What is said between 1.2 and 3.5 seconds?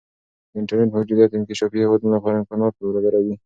د انکشافي هیوادونو لپاره امکانات برابروي.